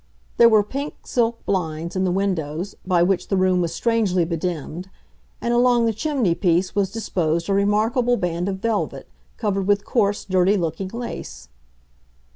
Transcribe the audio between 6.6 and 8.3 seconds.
was disposed a remarkable